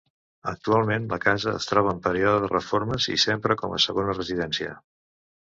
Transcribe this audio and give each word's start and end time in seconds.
Actualment 0.51 1.03
la 1.11 1.19
casa 1.25 1.53
es 1.59 1.67
troba 1.71 1.91
en 1.97 1.99
període 2.07 2.41
de 2.45 2.49
reformes 2.55 3.07
i 3.17 3.19
s'empra 3.25 3.59
com 3.65 3.77
a 3.79 3.83
segona 3.85 4.19
residència. 4.19 4.75